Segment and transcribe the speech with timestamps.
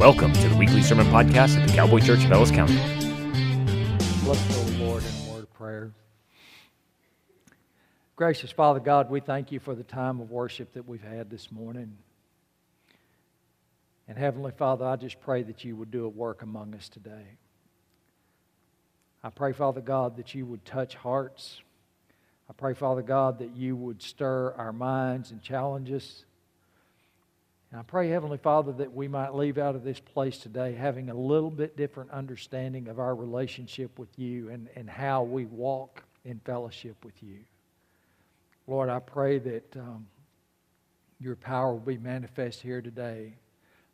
[0.00, 2.74] Welcome to the weekly sermon podcast at the Cowboy Church of Ellis County.
[4.24, 5.92] Go the Lord in word of prayer.
[8.16, 11.52] Gracious Father God, we thank you for the time of worship that we've had this
[11.52, 11.98] morning.
[14.08, 17.36] And Heavenly Father, I just pray that you would do a work among us today.
[19.22, 21.60] I pray, Father God, that you would touch hearts.
[22.48, 26.24] I pray, Father God, that you would stir our minds and challenge us.
[27.70, 31.08] And I pray, Heavenly Father, that we might leave out of this place today having
[31.08, 36.02] a little bit different understanding of our relationship with you and, and how we walk
[36.24, 37.38] in fellowship with you.
[38.66, 40.06] Lord, I pray that um,
[41.20, 43.34] your power will be manifest here today,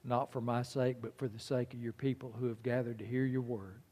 [0.04, 3.06] not for my sake, but for the sake of your people who have gathered to
[3.06, 3.82] hear your word.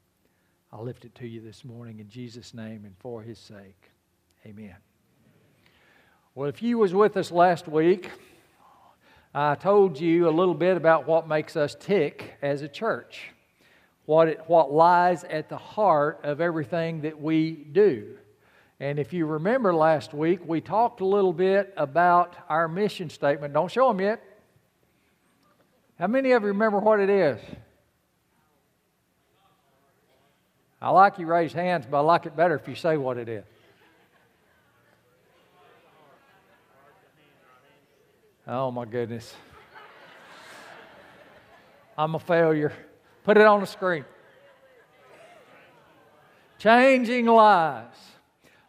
[0.73, 3.91] I lift it to you this morning in Jesus' name and for his sake.
[4.45, 4.75] Amen.
[6.33, 8.09] Well, if you was with us last week,
[9.37, 13.31] I told you a little bit about what makes us tick as a church,
[14.05, 18.15] what, it, what lies at the heart of everything that we do.
[18.79, 23.53] And if you remember last week, we talked a little bit about our mission statement.
[23.53, 24.23] Don't show them yet.
[25.99, 27.41] How many of you remember what it is?
[30.81, 33.27] I like you raise hands, but I like it better if you say what it
[33.27, 33.43] is.
[38.57, 39.35] Oh my goodness.
[41.97, 42.71] I'm a failure.
[43.25, 44.05] Put it on the screen.
[46.57, 47.97] Changing lives.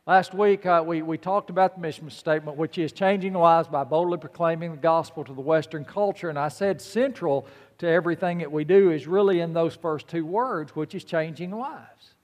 [0.04, 3.84] Last week, uh, we, we talked about the mission statement, which is changing lives by
[3.84, 6.30] boldly proclaiming the gospel to the Western culture.
[6.30, 7.46] And I said central
[7.78, 11.52] to everything that we do is really in those first two words, which is changing
[11.52, 12.14] lives.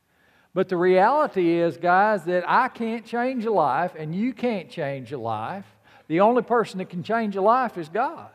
[0.52, 5.12] But the reality is, guys, that I can't change a life and you can't change
[5.12, 5.66] a life.
[6.12, 8.28] The only person that can change a life is God.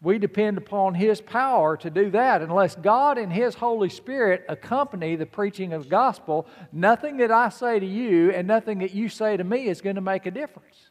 [0.00, 2.40] We depend upon His power to do that.
[2.40, 7.50] Unless God and His Holy Spirit accompany the preaching of the gospel, nothing that I
[7.50, 10.30] say to you and nothing that you say to me is going to make a
[10.30, 10.88] difference.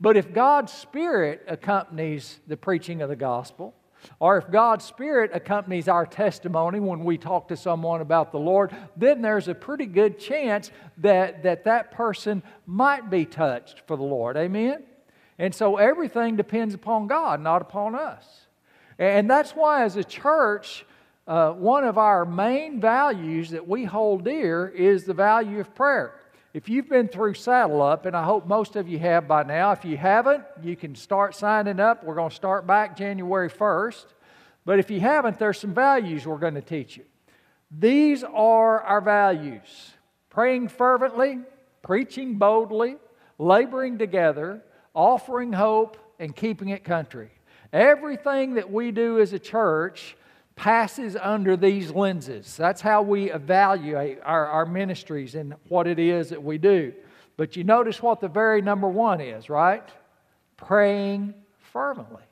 [0.00, 3.74] But if God's Spirit accompanies the preaching of the gospel,
[4.20, 8.72] or if God's Spirit accompanies our testimony when we talk to someone about the Lord,
[8.96, 14.04] then there's a pretty good chance that that, that person might be touched for the
[14.04, 14.36] Lord.
[14.36, 14.84] Amen?
[15.38, 18.46] And so everything depends upon God, not upon us.
[18.98, 20.84] And that's why, as a church,
[21.28, 26.14] uh, one of our main values that we hold dear is the value of prayer.
[26.54, 29.70] If you've been through Saddle Up, and I hope most of you have by now,
[29.72, 32.02] if you haven't, you can start signing up.
[32.02, 34.06] We're going to start back January 1st.
[34.64, 37.04] But if you haven't, there's some values we're going to teach you.
[37.70, 39.92] These are our values
[40.30, 41.38] praying fervently,
[41.82, 42.96] preaching boldly,
[43.38, 44.62] laboring together,
[44.98, 47.30] offering hope, and keeping it country.
[47.72, 50.16] Everything that we do as a church
[50.56, 52.56] passes under these lenses.
[52.56, 56.92] That's how we evaluate our, our ministries and what it is that we do.
[57.36, 59.88] But you notice what the very number one is, right?
[60.56, 61.34] Praying
[61.72, 62.24] fervently.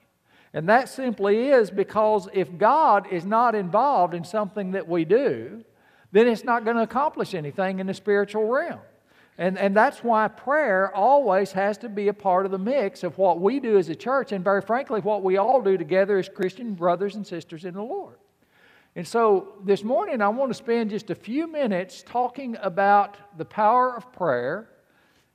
[0.53, 5.65] And that simply is because if God is not involved in something that we do,
[6.11, 8.81] then it's not going to accomplish anything in the spiritual realm.
[9.39, 13.19] And, and that's why prayer always has to be a part of the mix of
[13.19, 16.29] what we do as a church, and very frankly, what we all do together as
[16.29, 18.17] Christian brothers and sisters in the Lord.
[18.95, 23.45] And so this morning, I want to spend just a few minutes talking about the
[23.45, 24.71] power of prayer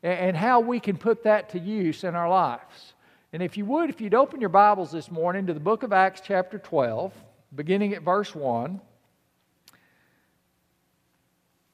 [0.02, 2.96] and, how we can put that to use in our lives.
[3.34, 5.94] And if you would, if you'd open your Bibles this morning to the book of
[5.94, 7.14] Acts, chapter 12,
[7.54, 8.82] beginning at verse 1.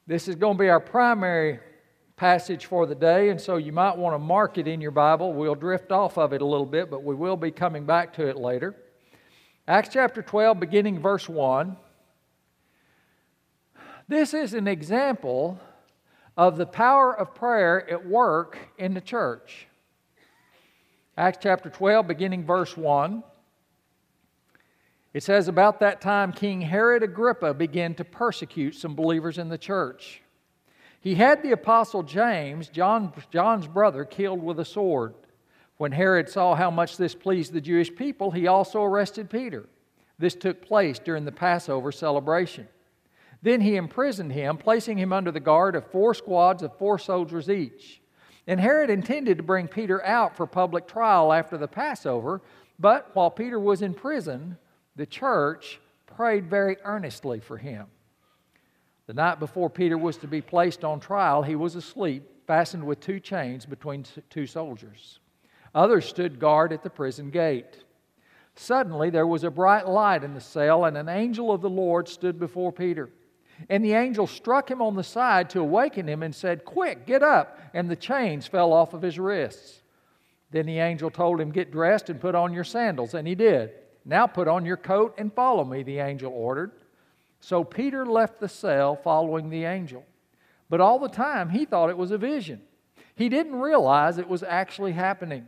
[0.08, 1.60] This is going to be our primary
[2.18, 5.34] passage for the day, and so you might want to mark it in your Bible.
[5.34, 8.28] We'll drift off of it a little bit, but we will be coming back to
[8.28, 8.76] it later.
[9.68, 11.78] Acts chapter 12, beginning verse 1.
[14.08, 15.60] This is an example
[16.36, 19.68] of the power of prayer at work in the church.
[21.18, 23.24] Acts chapter 12, beginning verse 1.
[25.14, 29.58] It says, About that time, King Herod Agrippa began to persecute some believers in the
[29.58, 30.22] church.
[31.00, 35.14] He had the apostle James, John, John's brother, killed with a sword.
[35.78, 39.68] When Herod saw how much this pleased the Jewish people, he also arrested Peter.
[40.18, 42.68] This took place during the Passover celebration.
[43.44, 47.50] Then he imprisoned him, placing him under the guard of four squads of four soldiers
[47.50, 48.02] each.
[48.48, 52.42] And Herod intended to bring Peter out for public trial after the Passover,
[52.80, 54.58] but while Peter was in prison,
[54.96, 57.86] the church prayed very earnestly for him.
[59.08, 63.00] The night before Peter was to be placed on trial, he was asleep, fastened with
[63.00, 65.20] two chains between two soldiers.
[65.74, 67.84] Others stood guard at the prison gate.
[68.56, 72.10] Suddenly there was a bright light in the cell, and an angel of the Lord
[72.10, 73.10] stood before Peter.
[73.70, 77.24] And the angel struck him on the side to awaken him and said, Quick, get
[77.24, 77.60] up.
[77.74, 79.82] And the chains fell off of his wrists.
[80.52, 83.14] Then the angel told him, Get dressed and put on your sandals.
[83.14, 83.72] And he did.
[84.06, 86.72] Now put on your coat and follow me, the angel ordered.
[87.48, 90.04] So Peter left the cell following the angel.
[90.70, 92.62] But all the time he thought it was a vision.
[93.16, 95.46] He didn't realize it was actually happening.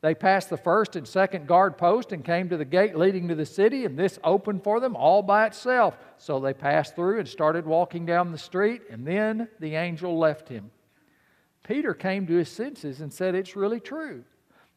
[0.00, 3.36] They passed the first and second guard post and came to the gate leading to
[3.36, 5.96] the city, and this opened for them all by itself.
[6.18, 10.48] So they passed through and started walking down the street, and then the angel left
[10.48, 10.72] him.
[11.62, 14.24] Peter came to his senses and said, It's really true.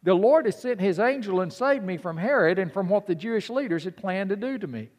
[0.03, 3.15] The Lord has sent his angel and saved me from Herod and from what the
[3.15, 4.89] Jewish leaders had planned to do to me.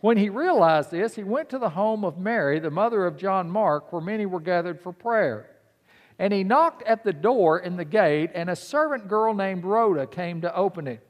[0.00, 3.50] When he realized this, he went to the home of Mary, the mother of John
[3.50, 5.50] Mark, where many were gathered for prayer.
[6.18, 10.06] And he knocked at the door in the gate, and a servant girl named Rhoda
[10.06, 11.06] came to open it.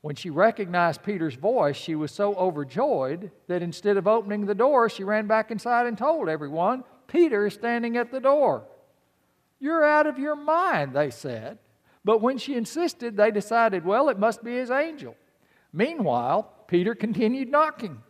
[0.00, 4.88] When she recognized Peter's voice, she was so overjoyed that instead of opening the door,
[4.88, 8.64] she ran back inside and told everyone, Peter is standing at the door.
[9.58, 11.58] You're out of your mind, they said.
[12.04, 15.16] But when she insisted, they decided, well, it must be his angel.
[15.72, 18.02] Meanwhile, Peter continued knocking.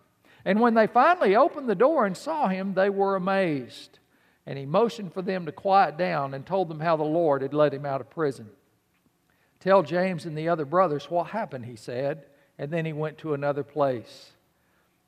[0.46, 3.98] And when they finally opened the door and saw him, they were amazed.
[4.46, 7.52] And he motioned for them to quiet down and told them how the Lord had
[7.52, 8.48] let him out of prison.
[9.58, 12.26] Tell James and the other brothers what happened, he said,
[12.58, 14.30] and then he went to another place.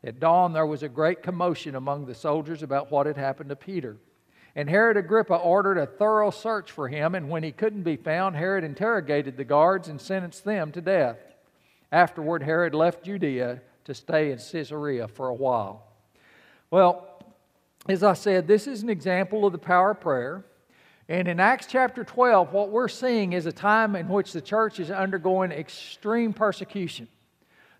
[0.02, 3.56] At dawn, there was a great commotion among the soldiers about what had happened to
[3.56, 3.96] Peter.
[4.56, 8.35] And Herod Agrippa ordered a thorough search for him, and when he couldn't be found,
[8.35, 11.19] Herod interrogated the guards and sentenced them to death.
[11.93, 15.82] Afterward, Herod left Judea to stay in Caesarea for a while.
[16.70, 17.25] Well,
[17.88, 20.44] as I said, this is an example of the power of prayer.
[21.08, 24.79] And in Acts chapter 12, what we're seeing is a time in which the church
[24.79, 27.08] is undergoing extreme persecution.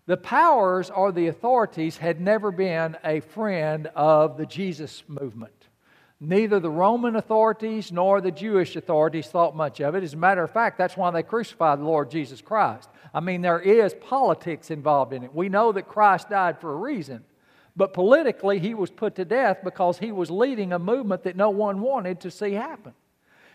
[0.07, 5.53] The powers or the authorities had never been a friend of the Jesus movement.
[6.19, 10.03] Neither the Roman authorities nor the Jewish authorities thought much of it.
[10.03, 12.89] As a matter of fact, that's why they crucified the Lord Jesus Christ.
[13.13, 15.33] I mean, there is politics involved in it.
[15.33, 17.23] We know that Christ died for a reason.
[17.75, 21.49] But politically, he was put to death because he was leading a movement that no
[21.49, 22.93] one wanted to see happen.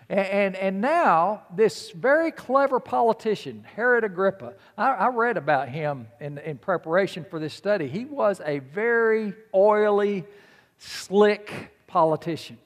[0.09, 6.09] And, and, and now, this very clever politician, Herod Agrippa, I, I read about him
[6.21, 7.89] in, in preparation for this study.
[7.89, 10.25] He was a very oily,
[10.79, 12.59] slick politician.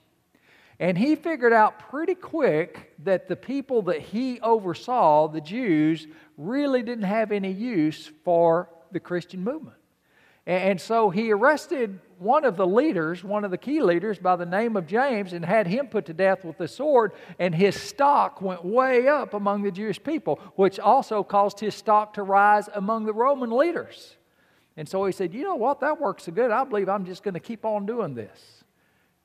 [0.81, 6.83] And he figured out pretty quick that the people that he oversaw, the Jews, really
[6.83, 9.77] didn't have any use for the Christian movement.
[10.47, 14.47] And so he arrested one of the leaders, one of the key leaders by the
[14.47, 17.13] name of James, and had him put to death with the sword.
[17.39, 22.15] And his stock went way up among the Jewish people, which also caused his stock
[22.15, 24.17] to rise among the Roman leaders.
[24.77, 25.81] And so he said, You know what?
[25.81, 26.51] That works so good.
[26.51, 28.65] I believe I'm just going to keep on doing this.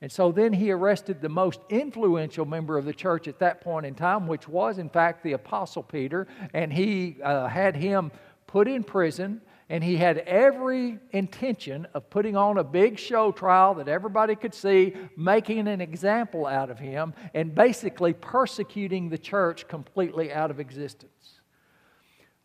[0.04, 3.86] And so then he arrested the most influential member of the church at that point
[3.86, 6.28] in time, which was, in fact, the Apostle Peter.
[6.52, 8.12] And he uh, had him
[8.46, 9.40] put in prison
[9.70, 14.52] and he had every intention of putting on a big show trial that everybody could
[14.52, 20.60] see, making an example out of him, and basically persecuting the church completely out of
[20.60, 21.40] existence.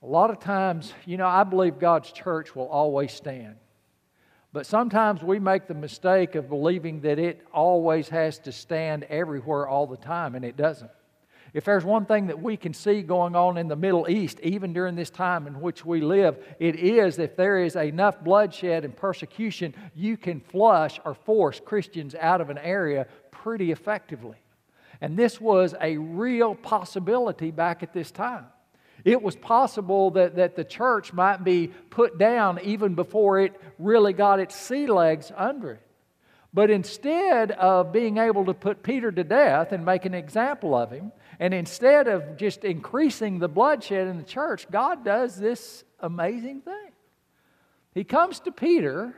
[0.02, 3.58] A lot of times, you know, I believe God's church will always stand.
[4.52, 9.68] But sometimes we make the mistake of believing that it always has to stand everywhere
[9.68, 10.90] all the time, and it doesn't.
[11.54, 14.74] If there's one thing that we can see going on in the Middle East, even
[14.74, 18.96] during this time in which we live, it is if there is enough bloodshed and
[18.96, 24.38] persecution, you can flush or force Christians out of an area pretty effectively.
[25.02, 28.46] And this was a real possibility back at this time.
[29.06, 34.14] It was possible that, that the church might be put down even before it really
[34.14, 35.82] got its sea legs under it.
[36.54, 40.92] But instead of being able to put Peter to death and make an example of
[40.92, 46.62] him, and instead of just increasing the bloodshed in the church, God does this amazing
[46.62, 46.90] thing.
[47.94, 49.16] He comes to Peter,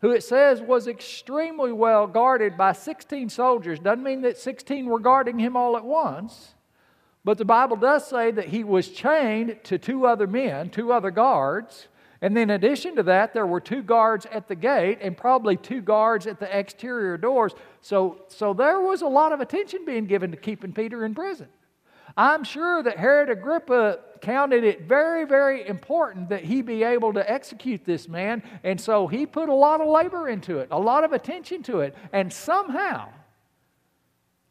[0.00, 3.78] who it says was extremely well guarded by 16 soldiers.
[3.78, 6.54] Doesn't mean that 16 were guarding him all at once,
[7.24, 11.10] but the Bible does say that he was chained to two other men, two other
[11.10, 11.88] guards.
[12.20, 15.56] And then, in addition to that, there were two guards at the gate and probably
[15.56, 17.52] two guards at the exterior doors.
[17.80, 21.48] So, so there was a lot of attention being given to keeping Peter in prison.
[22.16, 27.30] I'm sure that Herod Agrippa counted it very, very important that he be able to
[27.30, 28.42] execute this man.
[28.62, 31.80] And so he put a lot of labor into it, a lot of attention to
[31.80, 31.94] it.
[32.12, 33.08] And somehow,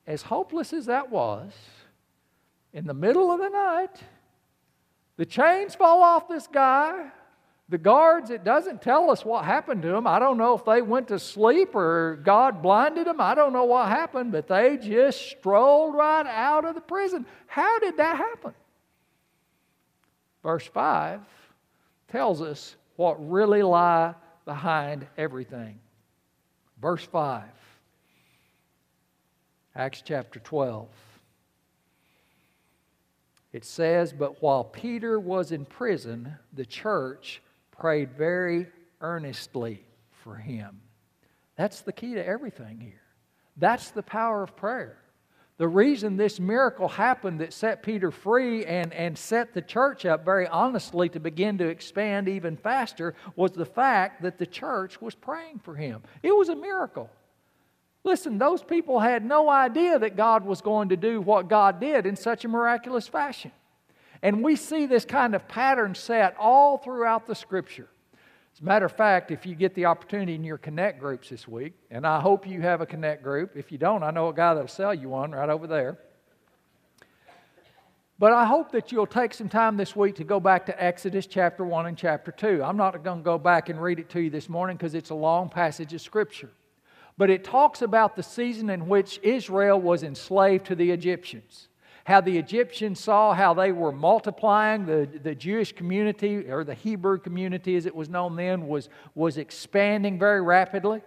[0.05, 1.53] as hopeless as that was,
[2.73, 4.01] in the middle of the night,
[5.15, 7.11] the chains fall off this guy
[7.69, 10.05] The guards, it doesn't tell us what happened to them.
[10.05, 13.21] I don't know if they went to sleep or God blinded them.
[13.21, 17.25] I don't know what happened, but they just strolled right out of the prison.
[17.47, 18.53] How did that happen?
[20.43, 21.21] Verse 5
[22.11, 24.13] tells us what really lie
[24.45, 25.79] behind everything.
[26.81, 27.43] Verse 5,
[29.73, 30.87] Acts chapter 12.
[33.53, 37.41] It says, But while Peter was in prison, the church
[37.71, 38.67] prayed very
[38.99, 40.81] earnestly for him.
[41.55, 43.01] That's the key to everything here.
[43.57, 44.97] That's the power of prayer.
[45.57, 50.25] The reason this miracle happened that set Peter free and, and set the church up
[50.25, 55.13] very honestly to begin to expand even faster was the fact that the church was
[55.13, 56.01] praying for him.
[56.23, 57.11] It was a miracle.
[58.03, 62.05] Listen, those people had no idea that God was going to do what God did
[62.05, 63.51] in such a miraculous fashion.
[64.21, 67.89] And we see this kind of pattern set all throughout the scripture.
[68.53, 71.47] As a matter of fact, if you get the opportunity in your Connect groups this
[71.47, 73.55] week, and I hope you have a Connect group.
[73.55, 75.97] If you don't, I know a guy that'll sell you one right over there.
[78.19, 81.25] But I hope that you'll take some time this week to go back to Exodus
[81.25, 82.63] chapter 1 and chapter 2.
[82.63, 85.09] I'm not going to go back and read it to you this morning because it's
[85.09, 86.51] a long passage of Scripture.
[87.17, 91.67] But it talks about the season in which Israel was enslaved to the Egyptians.
[92.05, 97.17] How the Egyptians saw how they were multiplying, the, the Jewish community, or the Hebrew
[97.17, 101.01] community as it was known then, was, was expanding very rapidly.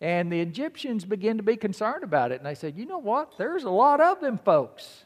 [0.00, 2.38] And the Egyptians began to be concerned about it.
[2.38, 3.38] And they said, you know what?
[3.38, 5.04] There's a lot of them folks.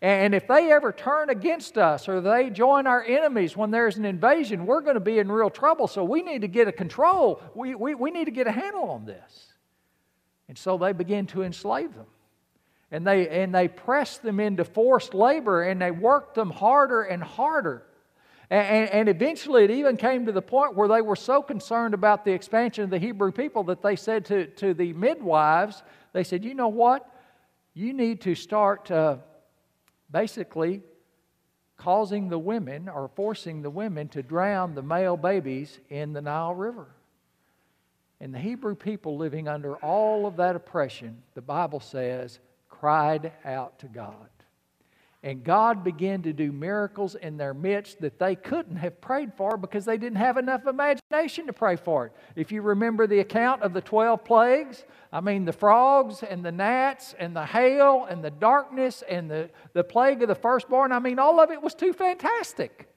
[0.00, 4.04] And if they ever turn against us or they join our enemies when there's an
[4.04, 5.86] invasion, we're going to be in real trouble.
[5.86, 7.42] So we need to get a control.
[7.54, 9.47] We, we, we need to get a handle on this.
[10.48, 12.06] And so they began to enslave them.
[12.90, 17.22] And they, and they pressed them into forced labor and they worked them harder and
[17.22, 17.82] harder.
[18.50, 22.24] And, and, eventually it even came to the point where they were so concerned about
[22.24, 25.82] the expansion of the Hebrew people that they said to, to the midwives,
[26.14, 27.06] they said, you know what?
[27.74, 29.18] You need to start uh,
[30.10, 30.82] basically
[31.76, 36.54] causing the women or forcing the women to drown the male babies in the Nile
[36.54, 36.88] River.
[38.20, 43.78] And the Hebrew people living under all of that oppression, the Bible says, cried out
[43.80, 44.28] to God.
[45.22, 49.56] And God began to do miracles in their midst that they couldn't have prayed for
[49.56, 52.12] because they didn't have enough imagination to pray for it.
[52.36, 56.52] If you remember the account of the 12 plagues, I mean, the frogs and the
[56.52, 61.00] gnats and the hail and the darkness and the, the plague of the firstborn, I
[61.00, 62.88] mean, all of it was too fantastic.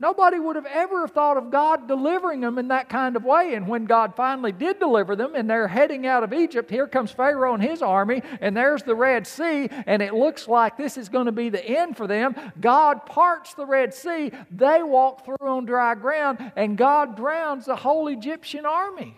[0.00, 3.54] Nobody would have ever thought of God delivering them in that kind of way.
[3.54, 7.10] And when God finally did deliver them and they're heading out of Egypt, here comes
[7.10, 11.08] Pharaoh and his army, and there's the Red Sea, and it looks like this is
[11.08, 12.36] going to be the end for them.
[12.60, 17.76] God parts the Red Sea, they walk through on dry ground, and God drowns the
[17.76, 19.16] whole Egyptian army.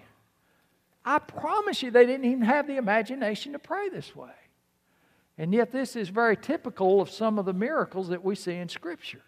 [1.04, 4.30] I promise you, they didn't even have the imagination to pray this way.
[5.36, 8.68] And yet, this is very typical of some of the miracles that we see in
[8.68, 9.22] Scripture.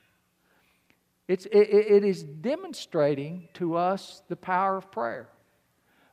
[1.28, 5.28] It's, it, it is demonstrating to us the power of prayer.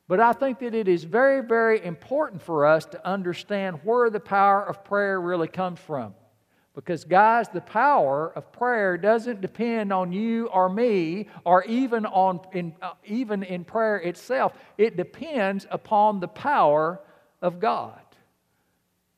[0.08, 4.20] But I think that it is very, very important for us to understand where the
[4.20, 6.14] power of prayer really comes from.
[6.74, 12.40] Because, guys, the power of prayer doesn't depend on you or me or even, on,
[12.52, 14.54] in, uh, even in prayer itself.
[14.78, 17.00] It depends upon the power
[17.42, 18.00] of God.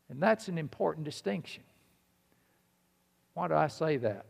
[0.08, 1.62] And that's an important distinction.
[3.34, 4.26] Why do I say that?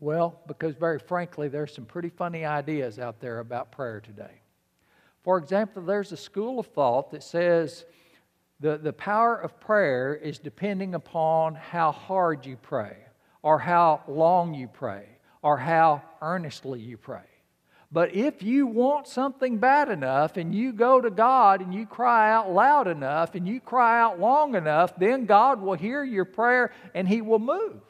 [0.00, 4.40] Well, because very frankly, there's some pretty funny ideas out there about prayer today.
[5.22, 7.84] For example, there's a school of thought that says
[8.60, 12.96] the, the power of prayer is depending upon how hard you pray,
[13.42, 15.06] or how long you pray,
[15.42, 17.20] or how earnestly you pray.
[17.92, 22.32] But if you want something bad enough and you go to God and you cry
[22.32, 26.72] out loud enough and you cry out long enough, then God will hear your prayer
[26.94, 27.82] and He will move.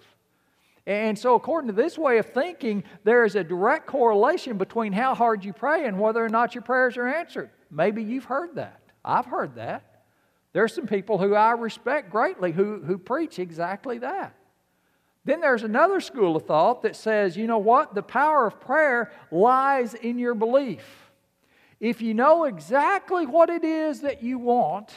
[0.87, 5.15] And so, according to this way of thinking, there is a direct correlation between how
[5.15, 7.51] hard you pray and whether or not your prayers are answered.
[7.71, 8.81] Maybe you've heard that.
[9.05, 10.05] I've heard that.
[10.53, 14.35] There's some people who I respect greatly who, who preach exactly that.
[15.25, 17.95] Then there's another school of thought that says, you know what?
[17.95, 21.13] The power of prayer lies in your belief.
[21.79, 24.93] If you know exactly what it is that you want,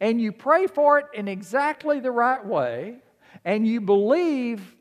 [0.00, 2.96] and you pray for it in exactly the right way,
[3.44, 4.73] and you believe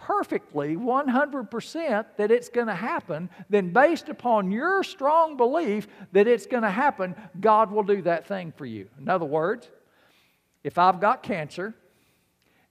[0.00, 6.46] perfectly 100% that it's going to happen, then based upon your strong belief that it's
[6.46, 8.88] going to happen, God will do that thing for you.
[8.98, 9.68] In other words,
[10.64, 11.74] if I've got cancer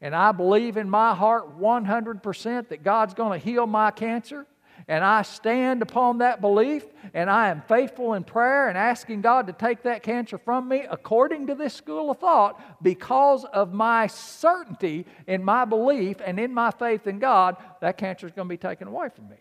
[0.01, 4.45] and I believe in my heart 100% that God's going to heal my cancer,
[4.87, 9.47] and I stand upon that belief and I am faithful in prayer and asking God
[9.47, 14.07] to take that cancer from me according to this school of thought because of my
[14.07, 18.53] certainty in my belief and in my faith in God, that cancer is going to
[18.53, 19.37] be taken away from me.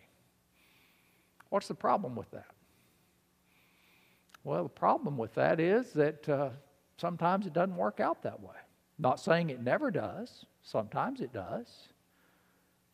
[1.51, 2.47] What's the problem with that?
[4.45, 6.51] Well, the problem with that is that uh,
[6.97, 8.57] sometimes it doesn't work out that way.
[8.99, 11.89] Not saying it never does, sometimes it does.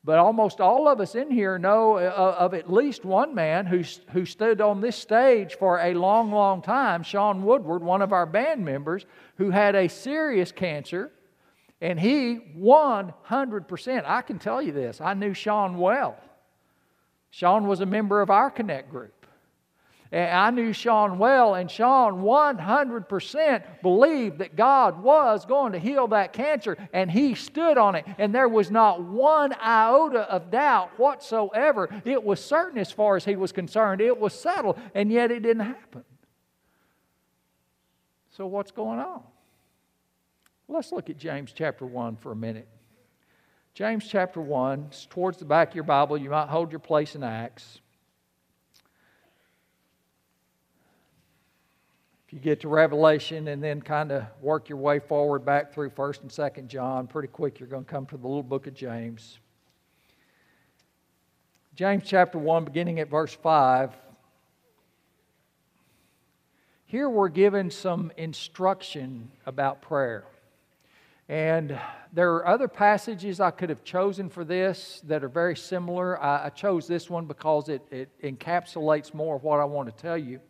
[0.05, 3.83] But almost all of us in here know uh, of at least one man who,
[4.13, 8.27] who stood on this stage for a long, long time, Sean Woodward, one of our
[8.27, 9.07] band members,
[9.37, 11.11] who had a serious cancer,
[11.81, 14.03] and he 100%.
[14.05, 16.19] I can tell you this, I knew Sean well.
[17.31, 19.24] Sean was a member of our Connect group.
[20.15, 26.33] I knew Sean well, and Sean 100% believed that God was going to heal that
[26.33, 28.05] cancer, and he stood on it.
[28.19, 31.89] And there was not one iota of doubt whatsoever.
[32.05, 35.41] It was certain as far as he was concerned, it was settled, and yet it
[35.41, 36.05] didn't happen.
[38.31, 39.23] So, what's going on?
[40.69, 42.69] Let's look at James chapter 1 for a minute.
[43.75, 46.17] James chapter 1, towards the back of your Bible.
[46.17, 47.81] You might hold your place in Acts.
[52.35, 56.23] You get to Revelation and then kind of work your way forward back through 1st
[56.23, 59.39] and 2nd John, pretty quick you're going to come to the little book of James.
[61.77, 63.93] James chapter 1, beginning at verse 5.
[66.87, 70.25] Here we're given some instruction about prayer.
[71.29, 71.79] And
[72.13, 76.21] there are other passages I could have chosen for this that are very similar.
[76.21, 80.03] I, I chose this one because it, it encapsulates more of what I want to
[80.03, 80.41] tell you.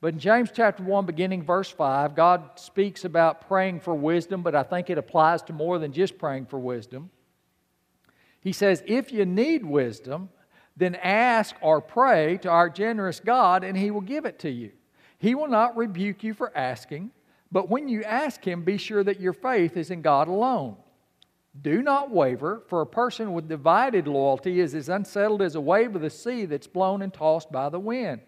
[0.00, 4.54] But in James chapter 1, beginning verse 5, God speaks about praying for wisdom, but
[4.54, 7.10] I think it applies to more than just praying for wisdom.
[8.40, 10.30] He says, If you need wisdom,
[10.74, 14.72] then ask or pray to our generous God, and He will give it to you.
[15.18, 17.10] He will not rebuke you for asking,
[17.52, 20.76] but when you ask Him, be sure that your faith is in God alone.
[21.60, 25.94] Do not waver, for a person with divided loyalty is as unsettled as a wave
[25.94, 28.22] of the sea that's blown and tossed by the wind.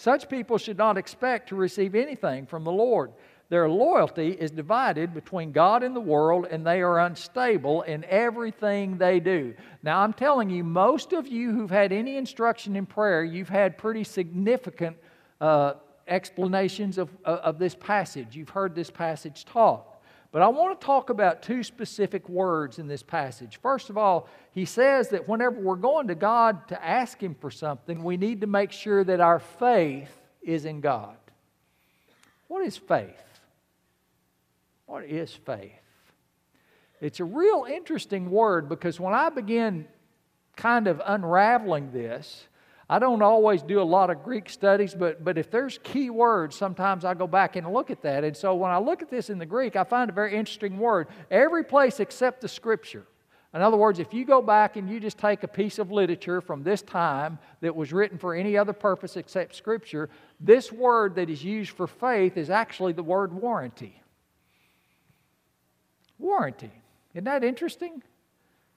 [0.00, 3.12] Such people should not expect to receive anything from the Lord.
[3.50, 8.96] Their loyalty is divided between God and the world, and they are unstable in everything
[8.96, 9.52] they do.
[9.82, 13.76] Now, I'm telling you, most of you who've had any instruction in prayer, you've had
[13.76, 14.96] pretty significant
[15.38, 15.74] uh,
[16.08, 18.34] explanations of, of this passage.
[18.34, 19.84] You've heard this passage taught.
[20.32, 23.58] But I want to talk about two specific words in this passage.
[23.60, 27.50] First of all, he says that whenever we're going to God to ask Him for
[27.50, 30.10] something, we need to make sure that our faith
[30.42, 31.16] is in God.
[32.46, 33.40] What is faith?
[34.86, 35.72] What is faith?
[37.00, 39.86] It's a real interesting word because when I begin
[40.56, 42.46] kind of unraveling this,
[42.90, 46.56] I don't always do a lot of Greek studies, but, but if there's key words,
[46.56, 48.24] sometimes I go back and look at that.
[48.24, 50.76] And so when I look at this in the Greek, I find a very interesting
[50.76, 51.06] word.
[51.30, 53.06] Every place except the scripture.
[53.54, 56.40] In other words, if you go back and you just take a piece of literature
[56.40, 61.30] from this time that was written for any other purpose except Scripture, this word that
[61.30, 64.02] is used for faith is actually the word warranty.
[66.18, 66.72] Warranty.
[67.14, 68.02] Isn't that interesting?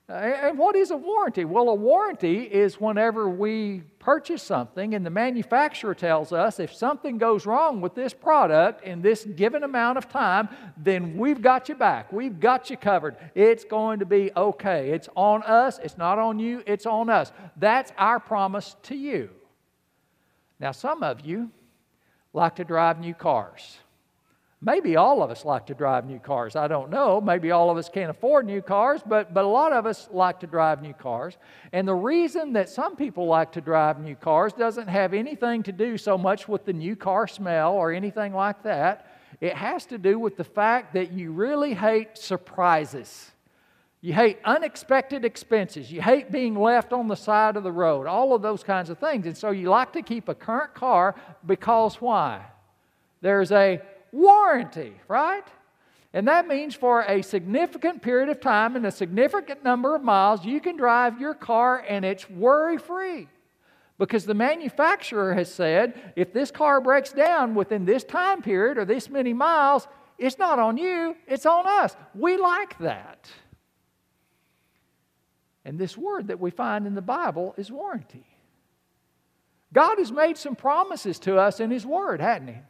[0.10, 1.46] And what is a warranty?
[1.46, 7.18] Well, a warranty is whenever we purchase something and the manufacturer tells us if something
[7.18, 11.76] goes wrong with this product in this given amount of time, then we've got you
[11.76, 12.12] back.
[12.12, 13.16] We've got you covered.
[13.34, 14.92] It's going to be okay.
[14.92, 15.80] It's on us.
[15.82, 16.64] It's not on you.
[16.68, 17.32] It's on us.
[17.56, 19.30] That's our promise to you.
[20.60, 21.50] Now, some of you
[22.34, 23.78] like to drive new cars.
[24.66, 26.56] Maybe all of us like to drive new cars.
[26.56, 27.20] I don't know.
[27.20, 30.40] Maybe all of us can't afford new cars, but, but a lot of us like
[30.40, 31.38] to drive new cars.
[31.74, 35.74] And the reason that some people like to drive new cars doesn't have anything to
[35.74, 39.20] do so much with the new car smell or anything like that.
[39.42, 43.32] It has to do with the fact that you really hate surprises.
[44.00, 45.92] You hate unexpected expenses.
[45.92, 48.98] You hate being left on the side of the road, all of those kinds of
[48.98, 49.26] things.
[49.26, 52.46] And so you like to keep a current car because why?
[53.20, 53.82] There's a
[54.14, 55.44] warranty, right?
[56.14, 60.46] And that means for a significant period of time and a significant number of miles,
[60.46, 63.28] you can drive your car and it's worry free.
[63.98, 68.86] Because the manufacturer has said if this car breaks down within this time period or
[68.86, 71.96] this many miles, it's not on you, it's on us.
[72.14, 73.28] We like that.
[75.66, 78.26] And this word that we find in the Bible is warranty.
[79.72, 82.62] God has made some promises to us in His Word, hadn't He?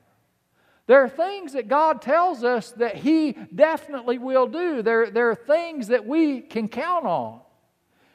[0.86, 4.82] There are things that God tells us that He definitely will do.
[4.82, 7.39] There, there are things that we can count on.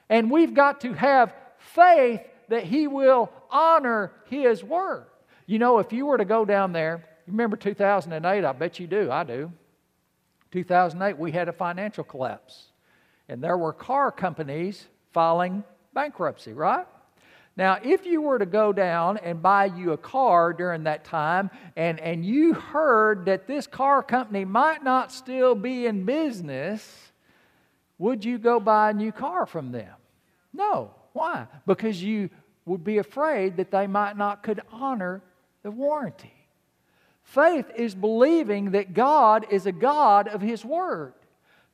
[0.09, 5.07] And we've got to have faith that he will honor his word.
[5.47, 8.45] You know, if you were to go down there, remember 2008?
[8.45, 9.11] I bet you do.
[9.11, 9.53] I do.
[10.51, 12.69] 2008, we had a financial collapse,
[13.29, 16.87] and there were car companies filing bankruptcy, right?
[17.59, 21.51] Now, if you were to go down and buy you a car during that time
[21.75, 27.11] and, and you heard that this car company might not still be in business,
[27.99, 29.93] would you go buy a new car from them?
[30.53, 30.93] No.
[31.15, 31.49] Why?
[31.67, 32.31] Because you
[32.65, 35.21] would be afraid that they might not could honor
[35.65, 36.33] the warranty.
[37.25, 41.13] Faith is believing that God is a God of His Word.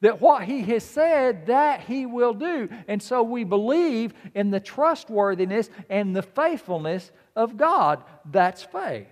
[0.05, 2.69] That what He has said, that He will do.
[2.89, 8.05] And so we believe in the trustworthiness and the faithfulness of God.
[8.31, 9.07] That's faith.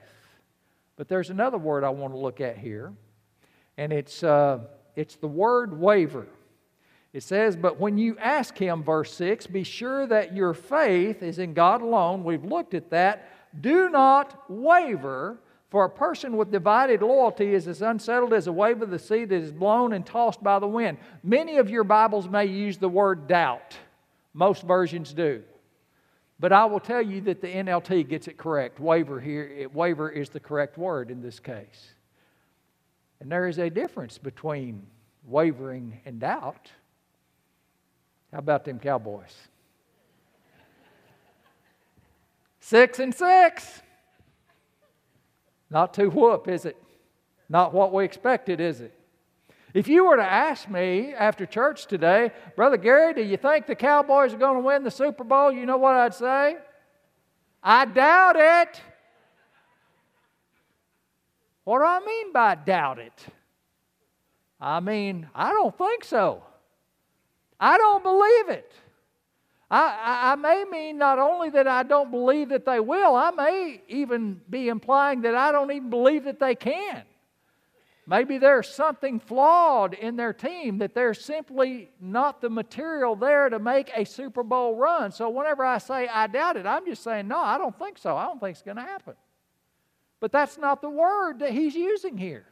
[0.97, 2.93] But there's another word I want to look at here,
[3.79, 4.59] and it's, uh,
[4.95, 6.27] it's the word waver.
[7.15, 11.39] It says, But when you ask him, verse 6, be sure that your faith is
[11.39, 12.23] in God alone.
[12.23, 13.31] We've looked at that.
[13.63, 15.39] Do not waver,
[15.73, 19.25] for a person with divided loyalty is as unsettled as a wave of the sea
[19.25, 20.99] that is blown and tossed by the wind.
[21.23, 23.75] Many of your Bibles may use the word doubt,
[24.35, 25.43] most versions do.
[26.39, 28.81] But I will tell you that the NLT gets it correct.
[28.81, 31.95] Waver here, waver is the correct word in this case.
[33.21, 34.87] And there is a difference between
[35.27, 36.71] wavering and doubt.
[38.31, 39.35] How about them Cowboys?
[42.61, 43.81] Six and six.
[45.73, 46.77] Not too whoop, is it?
[47.49, 48.95] Not what we expected, is it?
[49.73, 53.75] If you were to ask me after church today, Brother Gary, do you think the
[53.75, 55.51] Cowboys are going to win the Super Bowl?
[55.51, 56.59] You know what I'd say?
[57.63, 58.81] I doubt it.
[61.65, 63.27] What do I mean by doubt it?
[64.61, 66.43] I mean, I don't think so.
[67.59, 68.73] I don't believe it.
[69.73, 73.31] I, I, I, may mean not only that I don't believe that they will, I
[73.31, 77.05] may even be implying that I don't even believe that they can.
[78.07, 83.59] Maybe there's something flawed in their team, that there's simply not the material there to
[83.59, 85.11] make a Super Bowl run.
[85.11, 88.15] So whenever I say I doubt it, I'm just saying, no, I don't think so.
[88.15, 89.15] I don't think it's going to happen.
[90.21, 92.45] But that's not the word that he's using here.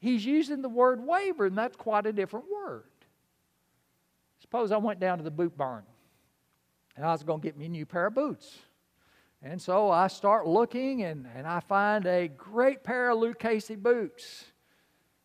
[0.00, 2.82] He's using the word waver, and that's quite a different word.
[4.40, 5.84] Suppose I went down to the boot barn
[6.96, 8.58] and I was going to get me a new pair of boots.
[9.42, 14.44] And so I start looking and, and I find a great pair of Lucchese boots.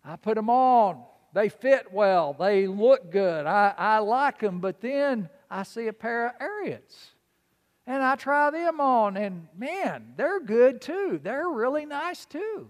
[0.03, 1.03] I put them on.
[1.33, 2.33] They fit well.
[2.33, 3.45] They look good.
[3.45, 4.59] I, I like them.
[4.59, 7.11] But then I see a pair of Ariats.
[7.85, 9.17] And I try them on.
[9.17, 11.19] And man, they're good too.
[11.21, 12.69] They're really nice too.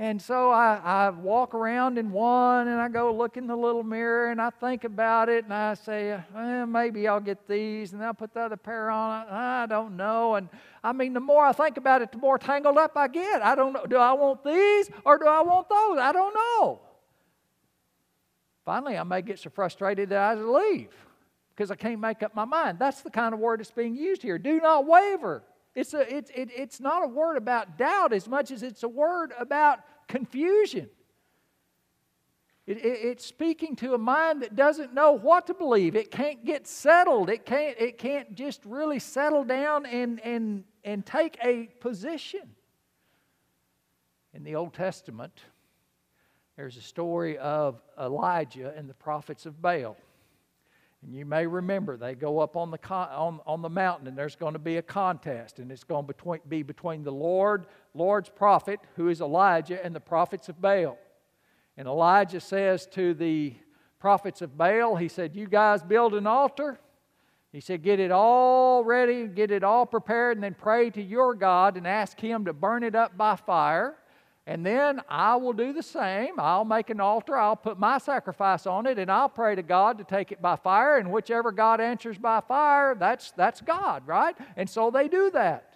[0.00, 3.82] And so I, I walk around in one and I go look in the little
[3.82, 8.04] mirror and I think about it and I say, eh, maybe I'll get these and
[8.04, 9.26] I'll put the other pair on.
[9.28, 10.36] I don't know.
[10.36, 10.50] And
[10.84, 13.42] I mean, the more I think about it, the more tangled up I get.
[13.42, 13.86] I don't know.
[13.86, 15.98] Do I want these or do I want those?
[15.98, 16.80] I don't know.
[18.64, 20.94] Finally, I may get so frustrated that I just leave
[21.56, 22.78] because I can't make up my mind.
[22.78, 24.38] That's the kind of word that's being used here.
[24.38, 25.42] Do not waver.
[25.74, 28.88] It's, a, it, it, it's not a word about doubt as much as it's a
[28.88, 30.88] word about confusion.
[32.66, 35.96] It, it, it's speaking to a mind that doesn't know what to believe.
[35.96, 37.30] It can't get settled.
[37.30, 42.42] It can't, it can't just really settle down and, and, and take a position.
[44.34, 45.32] In the Old Testament,
[46.56, 49.96] there's a story of Elijah and the prophets of Baal.
[51.02, 54.18] And you may remember they go up on the, con- on, on the mountain and
[54.18, 57.66] there's going to be a contest, and it's going to between, be between the Lord,
[57.94, 60.98] Lord's prophet, who is Elijah, and the prophets of Baal.
[61.76, 63.54] And Elijah says to the
[64.00, 66.80] prophets of Baal, he said, You guys build an altar.
[67.52, 71.34] He said, Get it all ready, get it all prepared, and then pray to your
[71.34, 73.96] God and ask Him to burn it up by fire.
[74.48, 76.40] And then I will do the same.
[76.40, 79.98] I'll make an altar, I'll put my sacrifice on it, and I'll pray to God
[79.98, 80.96] to take it by fire.
[80.96, 84.34] And whichever God answers by fire, that's, that's God, right?
[84.56, 85.74] And so they do that.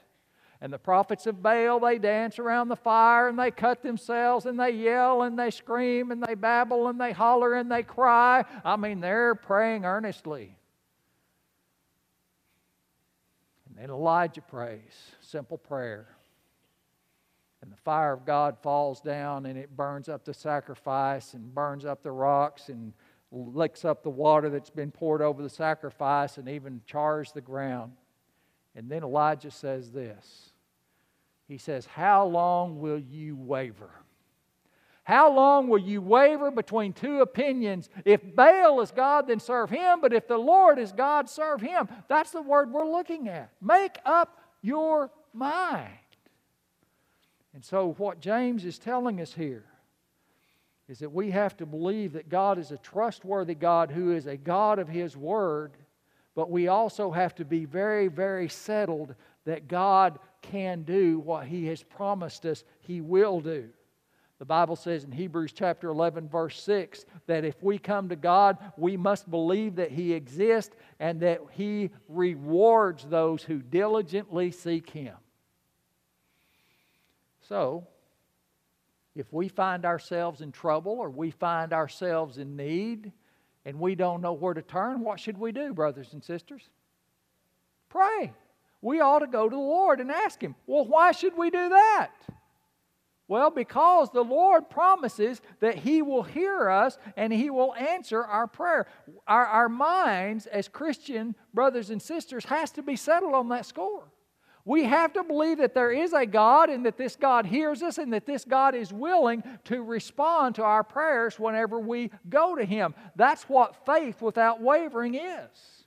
[0.63, 4.59] And the prophets of Baal, they dance around the fire and they cut themselves and
[4.59, 8.43] they yell and they scream and they babble and they holler and they cry.
[8.65, 10.57] I mean, they're praying earnestly.
[13.69, 16.07] And then Elijah prays, simple prayer
[17.63, 21.85] and the fire of God falls down and it burns up the sacrifice and burns
[21.85, 22.93] up the rocks and
[23.31, 27.93] licks up the water that's been poured over the sacrifice and even chars the ground.
[28.75, 30.53] And then Elijah says this
[31.47, 33.91] He says, How long will you waver?
[35.05, 37.89] How long will you waver between two opinions?
[38.05, 41.89] If Baal is God, then serve him, but if the Lord is God, serve him.
[42.09, 43.51] That's the word we're looking at.
[43.61, 45.91] Make up your mind.
[47.55, 49.65] And so, what James is telling us here
[50.89, 54.37] is that we have to believe that God is a trustworthy God who is a
[54.37, 55.73] God of His Word,
[56.35, 61.67] but we also have to be very, very settled that God can do what He
[61.67, 63.69] has promised us He will do.
[64.39, 68.59] The Bible says in Hebrews chapter 11, verse 6, that if we come to God,
[68.77, 75.15] we must believe that He exists and that He rewards those who diligently seek Him.
[77.49, 77.87] So,
[79.15, 83.13] if we find ourselves in trouble or we find ourselves in need
[83.65, 86.63] and we don't know where to turn, what should we do, brothers and sisters?
[87.89, 88.33] Pray.
[88.81, 90.55] We ought to go to the Lord and ask Him.
[90.67, 92.11] Well, why should we do that?
[93.29, 98.47] Well, because the Lord promises that He will hear us and He will answer our
[98.47, 98.87] prayer.
[99.27, 104.12] Our, our minds, as Christian brothers and sisters, has to be settled on that score.
[104.65, 107.99] We have to believe that there is a God and that this God hears us
[107.99, 112.65] and that this God is willing to respond to our prayers whenever we go to
[112.65, 112.95] Him.
[113.17, 115.85] That's what faith without wavering is.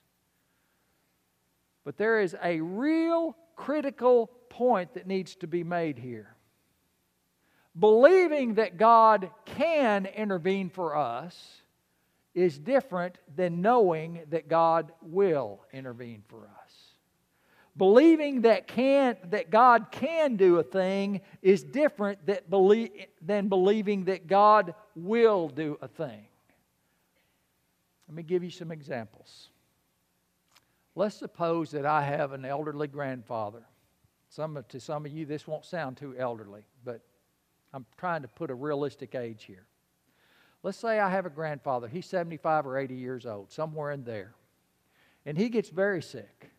[1.84, 6.36] But there is a real critical point that needs to be made here
[7.78, 11.62] believing that God can intervene for us
[12.34, 16.55] is different than knowing that God will intervene for us.
[17.76, 24.04] Believing that, can, that God can do a thing is different that believe, than believing
[24.04, 26.26] that God will do a thing.
[28.08, 29.48] Let me give you some examples.
[30.94, 33.62] Let's suppose that I have an elderly grandfather.
[34.30, 37.02] Some, to some of you, this won't sound too elderly, but
[37.74, 39.66] I'm trying to put a realistic age here.
[40.62, 44.32] Let's say I have a grandfather, he's 75 or 80 years old, somewhere in there,
[45.26, 46.50] and he gets very sick.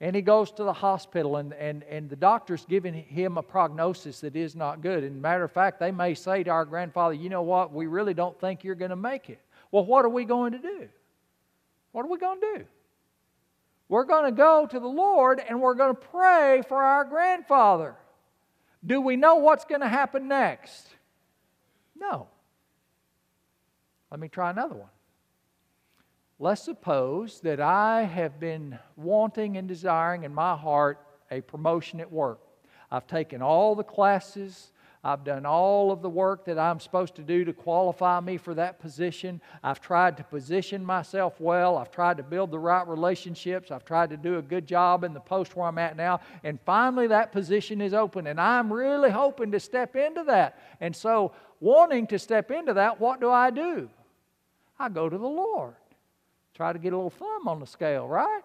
[0.00, 4.20] And he goes to the hospital, and, and, and the doctor's giving him a prognosis
[4.20, 5.04] that is not good.
[5.04, 7.72] And matter of fact, they may say to our grandfather, You know what?
[7.72, 9.40] We really don't think you're going to make it.
[9.70, 10.88] Well, what are we going to do?
[11.92, 12.64] What are we going to do?
[13.88, 17.94] We're going to go to the Lord and we're going to pray for our grandfather.
[18.84, 20.86] Do we know what's going to happen next?
[21.98, 22.26] No.
[24.10, 24.88] Let me try another one.
[26.38, 30.98] Let's suppose that I have been wanting and desiring in my heart
[31.30, 32.40] a promotion at work.
[32.90, 34.70] I've taken all the classes,
[35.06, 38.54] I've done all of the work that I'm supposed to do to qualify me for
[38.54, 39.40] that position.
[39.62, 41.78] I've tried to position myself well.
[41.78, 43.70] I've tried to build the right relationships.
[43.70, 46.20] I've tried to do a good job in the post where I'm at now.
[46.42, 48.26] And finally, that position is open.
[48.26, 50.58] And I'm really hoping to step into that.
[50.80, 53.88] And so, wanting to step into that, what do I do?
[54.76, 55.76] I go to the Lord.
[56.56, 58.40] Try to get a little thumb on the scale, right?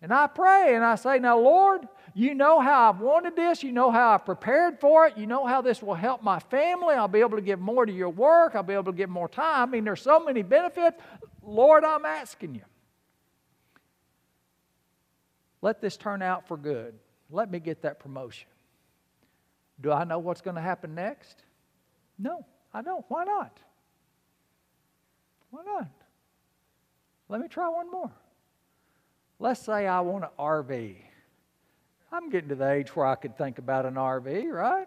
[0.00, 3.62] And I pray and I say, Now, Lord, you know how I've wanted this.
[3.62, 5.18] You know how I've prepared for it.
[5.18, 6.94] You know how this will help my family.
[6.94, 8.54] I'll be able to give more to your work.
[8.54, 9.68] I'll be able to give more time.
[9.68, 10.96] I mean, there's so many benefits.
[11.42, 12.62] Lord, I'm asking you.
[15.60, 16.94] Let this turn out for good.
[17.30, 18.48] Let me get that promotion.
[19.82, 21.42] Do I know what's going to happen next?
[22.18, 23.04] No, I don't.
[23.08, 23.58] Why not?
[25.50, 25.90] Why not?
[27.28, 28.10] Let me try one more.
[29.38, 30.96] Let's say I want an RV.
[32.12, 34.86] I'm getting to the age where I could think about an RV, right?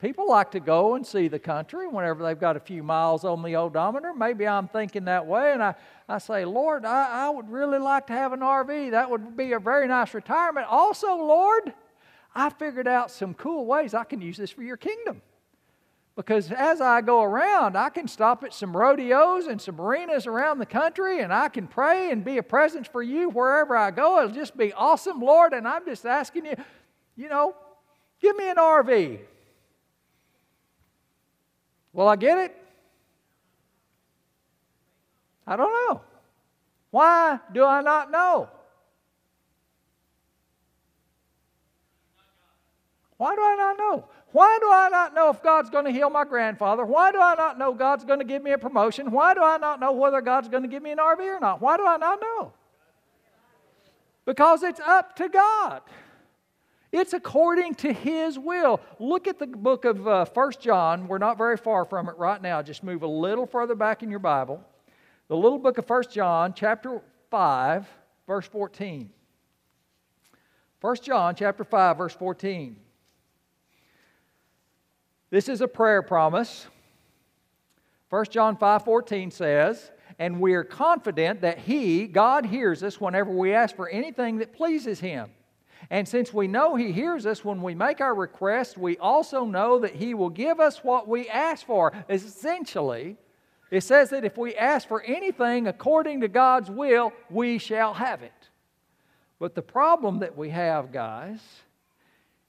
[0.00, 3.42] People like to go and see the country whenever they've got a few miles on
[3.42, 4.14] the odometer.
[4.14, 5.74] Maybe I'm thinking that way, and I,
[6.08, 8.92] I say, Lord, I, I would really like to have an RV.
[8.92, 10.66] That would be a very nice retirement.
[10.70, 11.74] Also, Lord,
[12.34, 15.20] I figured out some cool ways I can use this for your kingdom.
[16.20, 20.58] Because as I go around, I can stop at some rodeos and some arenas around
[20.58, 24.18] the country, and I can pray and be a presence for you wherever I go.
[24.18, 25.54] It'll just be awesome, Lord.
[25.54, 26.56] And I'm just asking you,
[27.16, 27.54] you know,
[28.20, 29.20] give me an RV.
[31.94, 32.56] Will I get it?
[35.46, 36.02] I don't know.
[36.90, 38.50] Why do I not know?
[43.16, 44.04] Why do I not know?
[44.32, 46.84] Why do I not know if God's going to heal my grandfather?
[46.84, 49.10] Why do I not know God's going to give me a promotion?
[49.10, 51.60] Why do I not know whether God's going to give me an RV or not?
[51.60, 52.52] Why do I not know?
[54.24, 55.82] Because it's up to God.
[56.92, 58.80] It's according to His will.
[58.98, 61.08] Look at the book of uh, 1 John.
[61.08, 62.62] We're not very far from it right now.
[62.62, 64.64] Just move a little further back in your Bible.
[65.28, 67.88] The little book of 1 John, chapter 5,
[68.26, 69.10] verse 14.
[70.80, 72.76] 1 John, chapter 5, verse 14.
[75.30, 76.66] This is a prayer promise.
[78.10, 83.54] 1 John 5:14 says, And we are confident that He, God, hears us whenever we
[83.54, 85.30] ask for anything that pleases Him.
[85.88, 89.78] And since we know He hears us when we make our request, we also know
[89.78, 91.92] that He will give us what we ask for.
[92.08, 93.16] Essentially,
[93.70, 98.22] it says that if we ask for anything according to God's will, we shall have
[98.22, 98.32] it.
[99.38, 101.40] But the problem that we have, guys,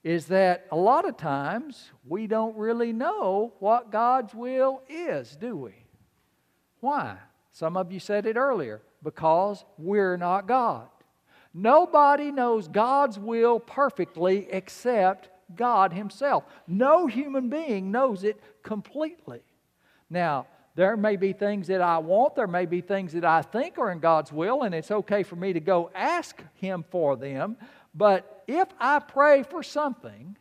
[0.04, 5.56] is that a lot of times we don't really know what God's will is, do
[5.56, 5.74] we?
[6.80, 7.18] Why?
[7.52, 10.88] Some of you said it earlier because we're not God.
[11.54, 16.46] Nobody knows God's will perfectly except God Himself.
[16.66, 19.42] No human being knows it completely.
[20.10, 23.78] Now, there may be things that I want, there may be things that I think
[23.78, 27.58] are in God's will, and it's okay for me to go ask Him for them.
[27.94, 30.38] But if I pray for something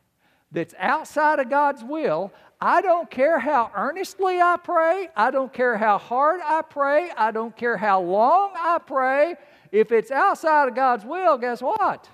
[0.52, 5.78] that's outside of God's will, I don't care how earnestly I pray, I don't care
[5.78, 9.36] how hard I pray, I don't care how long I pray.
[9.72, 12.08] If it's outside of God's will, guess what?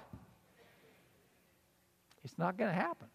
[2.25, 3.09] It's not going to happen.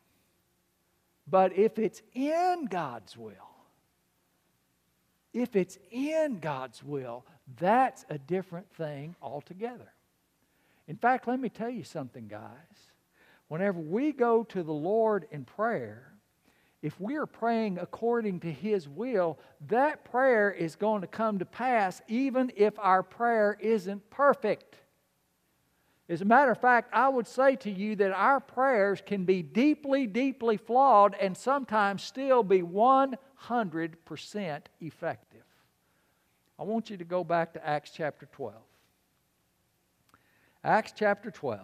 [1.28, 3.34] But if it's in God's will,
[5.34, 7.26] if it's in God's will,
[7.60, 9.94] that's a different thing altogether.
[10.91, 12.91] In fact, let me tell you something, guys.
[13.47, 16.12] Whenever we go to the Lord in prayer,
[16.82, 21.45] if we are praying according to His will, that prayer is going to come to
[21.45, 24.75] pass even if our prayer isn't perfect.
[26.10, 29.41] As a matter of fact, I would say to you that our prayers can be
[29.41, 33.15] deeply, deeply flawed and sometimes still be 100%
[34.82, 35.45] effective.
[36.60, 38.56] I want you to go back to Acts chapter 12.
[40.63, 41.62] Acts chapter 12.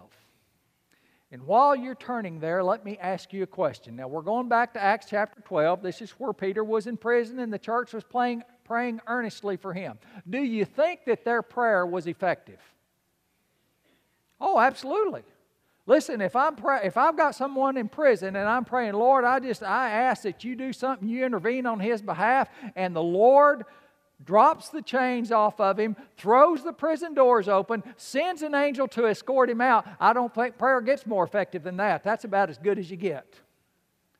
[1.30, 3.96] And while you're turning there, let me ask you a question.
[3.96, 5.82] Now, we're going back to Acts chapter 12.
[5.82, 9.74] This is where Peter was in prison and the church was playing, praying earnestly for
[9.74, 9.98] him.
[10.28, 12.60] Do you think that their prayer was effective?
[14.40, 15.22] Oh, absolutely.
[15.86, 19.40] Listen, if I'm pray, if I've got someone in prison and I'm praying, Lord, I
[19.40, 23.64] just I ask that you do something, you intervene on his behalf, and the Lord
[24.24, 29.06] drops the chains off of him, throws the prison doors open, sends an angel to
[29.06, 29.86] escort him out.
[30.00, 32.02] I don't think prayer gets more effective than that.
[32.02, 33.34] That's about as good as you get.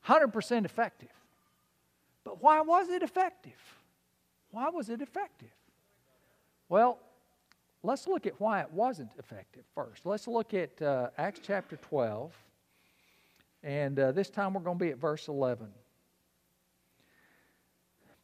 [0.07, 1.09] 100% effective.
[2.25, 3.53] But why was it effective?
[4.51, 5.49] Why was it effective?
[6.69, 6.99] Well,
[7.83, 10.07] let's look at why it wasn't effective first.
[10.07, 12.33] Let's look at uh, Acts chapter 12,
[13.63, 15.69] and uh, this time we're going to be at verse 11.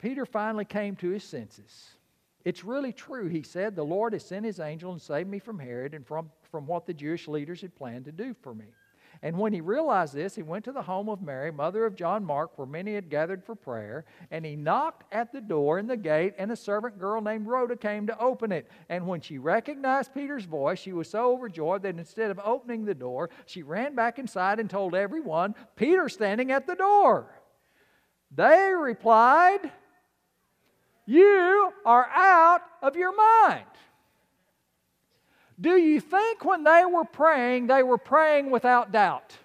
[0.04, 1.94] Peter finally came to his senses.
[2.44, 3.74] It's really true, he said.
[3.74, 6.84] The Lord has sent his angel and saved me from Herod and from, from what
[6.84, 8.66] the Jewish leaders had planned to do for me.
[9.22, 12.22] And when he realized this, he went to the home of Mary, mother of John
[12.22, 14.04] Mark, where many had gathered for prayer.
[14.30, 17.74] And he knocked at the door in the gate, and a servant girl named Rhoda
[17.74, 18.70] came to open it.
[18.90, 22.94] And when she recognized Peter's voice, she was so overjoyed that instead of opening the
[22.94, 27.24] door, she ran back inside and told everyone, Peter's standing at the door.
[28.30, 29.70] They replied,
[31.06, 33.64] you are out of your mind.
[35.60, 39.36] Do you think when they were praying, they were praying without doubt?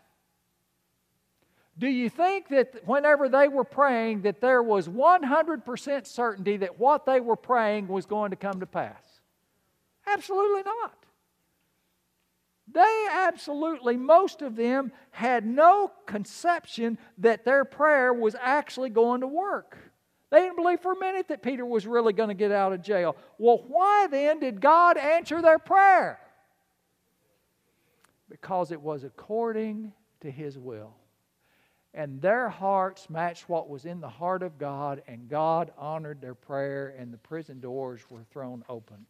[1.78, 7.06] Do you think that whenever they were praying that there was 100% certainty that what
[7.06, 9.02] they were praying was going to come to pass?
[10.06, 10.94] Absolutely not.
[12.72, 19.28] They absolutely, most of them, had no conception that their prayer was actually going to
[19.28, 19.78] work.
[20.30, 22.84] They didn't believe for a minute that Peter was really going to get out of
[22.84, 23.16] jail.
[23.38, 26.20] Well, why then did God answer their prayer?
[28.30, 30.94] Because it was according to His will.
[31.96, 36.36] And their hearts matched what was in the heart of God, and God honored their
[36.36, 39.08] prayer, and the prison doors were thrown open.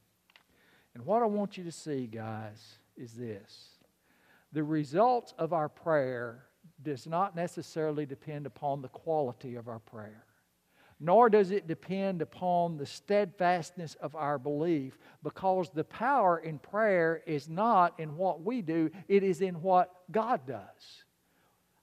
[0.93, 3.71] And what I want you to see, guys, is this
[4.53, 6.45] the results of our prayer
[6.81, 10.23] does not necessarily depend upon the quality of our prayer
[10.99, 17.23] nor does it depend upon the steadfastness of our belief, because the power in prayer
[17.25, 21.03] is not in what we do, it is in what God does.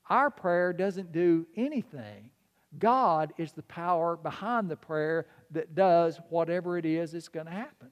[0.09, 2.30] Our prayer doesn't do anything.
[2.78, 7.53] God is the power behind the prayer that does whatever it is that's going to
[7.53, 7.88] happen.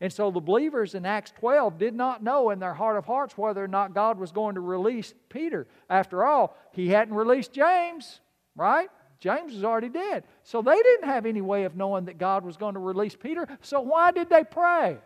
[0.00, 3.38] And so the believers in Acts 12 did not know in their heart of hearts
[3.38, 5.66] whether or not God was going to release Peter.
[5.88, 8.20] After all, he hadn't released James,
[8.56, 8.88] right?
[9.24, 10.24] James was already dead.
[10.42, 13.48] So they didn't have any way of knowing that God was going to release Peter.
[13.62, 14.98] So why did they pray?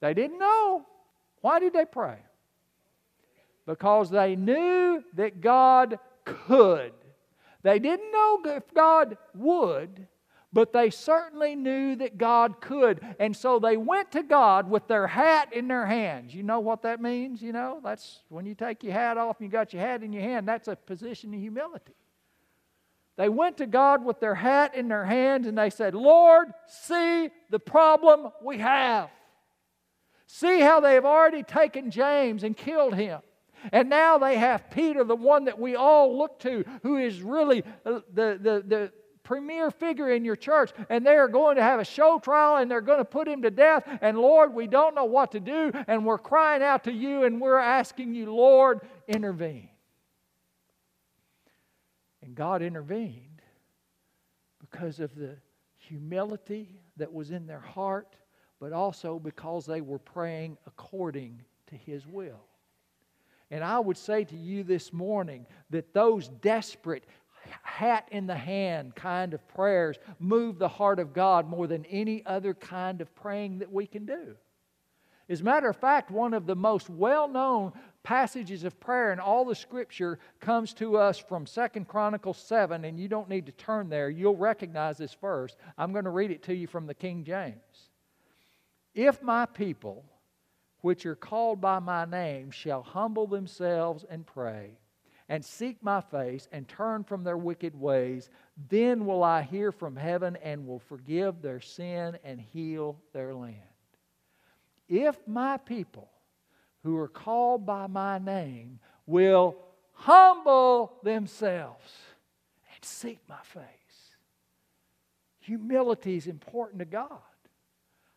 [0.00, 0.86] They didn't know.
[1.42, 2.16] Why did they pray?
[3.66, 6.94] Because they knew that God could.
[7.62, 10.06] They didn't know if God would,
[10.54, 13.00] but they certainly knew that God could.
[13.18, 16.32] And so they went to God with their hat in their hands.
[16.32, 17.42] You know what that means?
[17.42, 20.12] You know, that's when you take your hat off and you got your hat in
[20.12, 21.92] your hand, that's a position of humility.
[23.16, 27.30] They went to God with their hat in their hands and they said, Lord, see
[27.50, 29.10] the problem we have.
[30.26, 33.20] See how they have already taken James and killed him.
[33.72, 37.64] And now they have Peter, the one that we all look to, who is really
[37.84, 38.92] uh, the, the, the
[39.24, 40.70] premier figure in your church.
[40.88, 43.42] And they are going to have a show trial and they're going to put him
[43.42, 43.82] to death.
[44.00, 45.72] And Lord, we don't know what to do.
[45.88, 49.70] And we're crying out to you and we're asking you, Lord, intervene.
[52.22, 53.42] And God intervened
[54.60, 55.36] because of the
[55.76, 58.16] humility that was in their heart,
[58.60, 62.44] but also because they were praying according to His will.
[63.50, 67.04] And I would say to you this morning that those desperate,
[67.62, 72.24] hat in the hand kind of prayers move the heart of God more than any
[72.26, 74.36] other kind of praying that we can do.
[75.28, 77.72] As a matter of fact, one of the most well known
[78.02, 83.00] passages of prayer in all the scripture comes to us from Second Chronicles 7, and
[83.00, 84.10] you don't need to turn there.
[84.10, 85.56] You'll recognize this verse.
[85.78, 87.88] I'm going to read it to you from the King James.
[88.94, 90.04] If my people,
[90.82, 94.76] which are called by my name, shall humble themselves and pray,
[95.28, 98.28] and seek my face, and turn from their wicked ways,
[98.68, 103.56] then will I hear from heaven and will forgive their sin and heal their land.
[104.88, 106.10] If my people,
[106.84, 109.56] who are called by my name will
[109.92, 111.92] humble themselves
[112.74, 113.64] and seek my face.
[115.40, 117.18] Humility is important to God.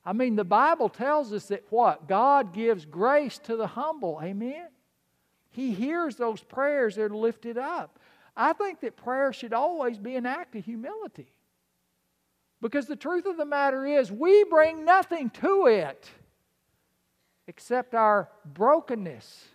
[0.05, 2.07] I mean, the Bible tells us that what?
[2.07, 4.19] God gives grace to the humble.
[4.21, 4.67] Amen?
[5.57, 7.97] He hears those prayers that are lifted up.
[8.35, 11.33] I think that prayer should always be an act of humility.
[12.61, 16.07] Because the truth of the matter is, we bring nothing to it
[17.47, 19.45] except our brokenness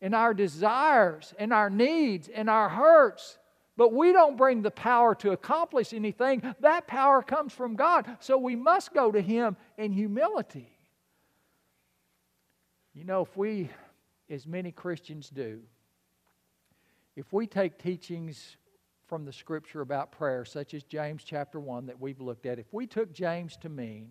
[0.00, 3.36] and our desires and our needs and our hurts.
[3.76, 6.54] But we don't bring the power to accomplish anything.
[6.60, 8.06] That power comes from God.
[8.20, 10.68] So we must go to Him in humility.
[12.94, 13.70] You know, if we,
[14.32, 15.60] as many Christians do,
[17.14, 18.56] if we take teachings
[19.06, 22.72] from the scripture about prayer, such as James chapter 1 that we've looked at, if
[22.72, 24.10] we took James to mean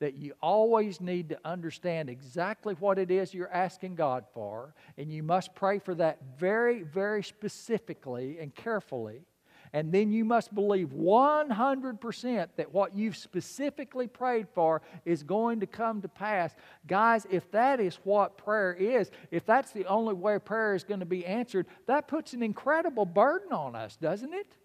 [0.00, 5.12] that you always need to understand exactly what it is you're asking God for, and
[5.12, 9.26] you must pray for that very, very specifically and carefully.
[9.72, 15.66] And then you must believe 100% that what you've specifically prayed for is going to
[15.66, 16.54] come to pass.
[16.86, 21.00] Guys, if that is what prayer is, if that's the only way prayer is going
[21.00, 24.56] to be answered, that puts an incredible burden on us, doesn't it?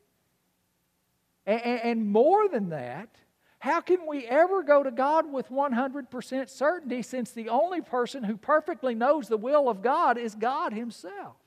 [1.45, 3.10] And, and more than that,
[3.60, 8.36] how can we ever go to God with 100% certainty since the only person who
[8.36, 11.38] perfectly knows the will of God is God Himself?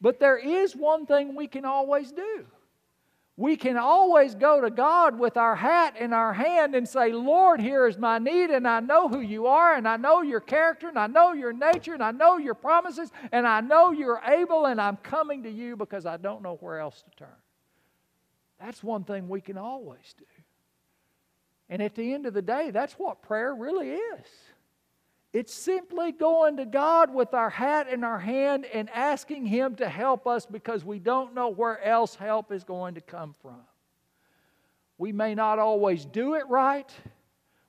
[0.00, 2.46] But there is one thing we can always do.
[3.36, 7.58] We can always go to God with our hat in our hand and say, Lord,
[7.58, 10.88] here is my need, and I know who you are, and I know your character,
[10.88, 14.66] and I know your nature, and I know your promises, and I know you're able,
[14.66, 17.28] and I'm coming to you because I don't know where else to turn.
[18.58, 20.26] That's one thing we can always do.
[21.70, 24.26] And at the end of the day, that's what prayer really is.
[25.32, 29.88] It's simply going to God with our hat in our hand and asking Him to
[29.88, 33.60] help us because we don't know where else help is going to come from.
[34.98, 36.90] We may not always do it right.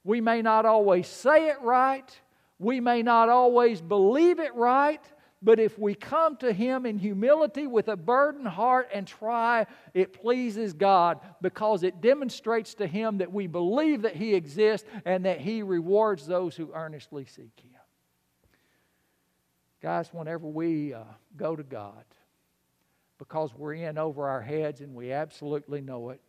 [0.03, 2.19] We may not always say it right.
[2.57, 5.01] We may not always believe it right.
[5.43, 10.13] But if we come to Him in humility with a burdened heart and try, it
[10.13, 15.41] pleases God because it demonstrates to Him that we believe that He exists and that
[15.41, 17.71] He rewards those who earnestly seek Him.
[19.81, 21.03] Guys, whenever we uh,
[21.35, 22.05] go to God,
[23.17, 26.21] because we're in over our heads and we absolutely know it,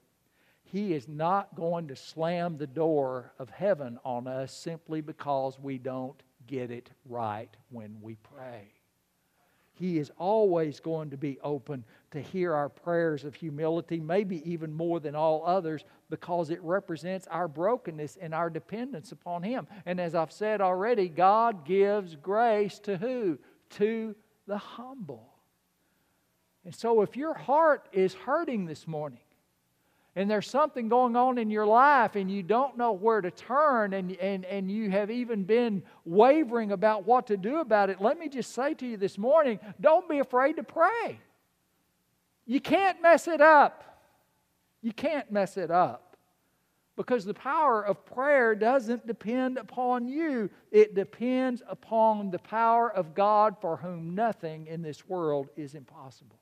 [0.64, 5.76] He is not going to slam the door of heaven on us simply because we
[5.76, 8.72] don't get it right when we pray.
[9.74, 14.72] He is always going to be open to hear our prayers of humility, maybe even
[14.72, 19.66] more than all others, because it represents our brokenness and our dependence upon Him.
[19.86, 23.38] And as I've said already, God gives grace to who?
[23.70, 24.14] To
[24.46, 25.32] the humble.
[26.64, 29.20] And so if your heart is hurting this morning,
[30.14, 33.94] and there's something going on in your life and you don't know where to turn
[33.94, 38.18] and, and, and you have even been wavering about what to do about it, let
[38.18, 41.18] me just say to you this morning don't be afraid to pray.
[42.46, 43.84] You can't mess it up.
[44.82, 46.16] You can't mess it up.
[46.94, 53.14] Because the power of prayer doesn't depend upon you, it depends upon the power of
[53.14, 56.41] God for whom nothing in this world is impossible.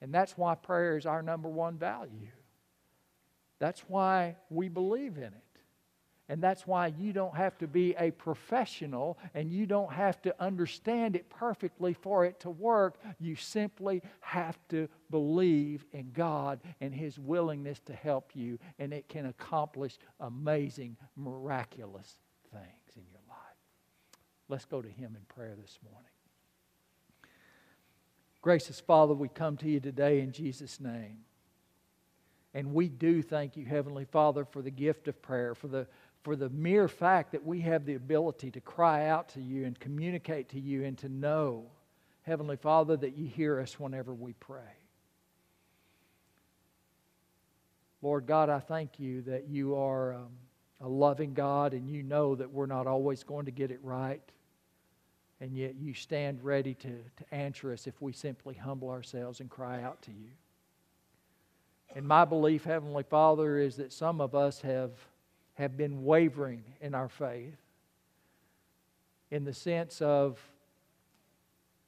[0.00, 2.28] And that's why prayer is our number one value.
[3.58, 5.44] That's why we believe in it.
[6.28, 10.34] And that's why you don't have to be a professional and you don't have to
[10.42, 12.96] understand it perfectly for it to work.
[13.20, 19.08] You simply have to believe in God and His willingness to help you, and it
[19.08, 22.16] can accomplish amazing, miraculous
[22.50, 23.38] things in your life.
[24.48, 26.13] Let's go to Him in prayer this morning.
[28.44, 31.16] Gracious Father, we come to you today in Jesus' name.
[32.52, 35.86] And we do thank you, Heavenly Father, for the gift of prayer, for the
[36.22, 39.80] for the mere fact that we have the ability to cry out to you and
[39.80, 41.70] communicate to you and to know,
[42.20, 44.76] Heavenly Father, that you hear us whenever we pray.
[48.02, 50.28] Lord God, I thank you that you are um,
[50.82, 54.20] a loving God and you know that we're not always going to get it right.
[55.40, 59.50] And yet you stand ready to, to answer us if we simply humble ourselves and
[59.50, 60.30] cry out to you.
[61.94, 64.90] And my belief, Heavenly Father, is that some of us have
[65.54, 67.56] have been wavering in our faith
[69.30, 70.38] in the sense of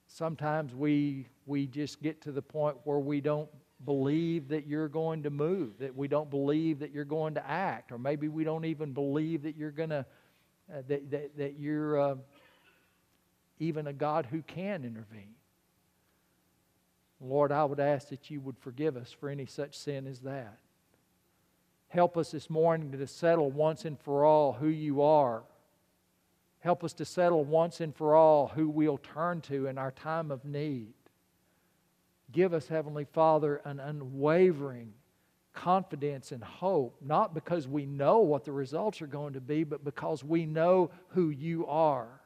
[0.06, 3.48] sometimes we we just get to the point where we don't
[3.84, 7.92] believe that you're going to move that we don't believe that you're going to act
[7.92, 10.06] or maybe we don't even believe that you're going to
[10.72, 12.14] uh, that, that, that you're uh,
[13.58, 15.34] even a god who can intervene
[17.20, 20.58] lord i would ask that you would forgive us for any such sin as that
[21.88, 25.44] Help us this morning to settle once and for all who you are.
[26.60, 30.30] Help us to settle once and for all who we'll turn to in our time
[30.30, 30.92] of need.
[32.32, 34.94] Give us, Heavenly Father, an unwavering
[35.54, 39.84] confidence and hope, not because we know what the results are going to be, but
[39.84, 42.20] because we know who you are.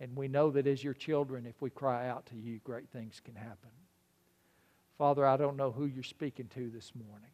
[0.00, 3.20] And we know that as your children, if we cry out to you, great things
[3.24, 3.70] can happen.
[4.96, 7.30] Father, I don't know who you're speaking to this morning.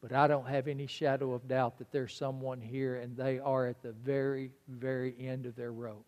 [0.00, 3.66] But I don't have any shadow of doubt that there's someone here and they are
[3.66, 6.06] at the very, very end of their rope.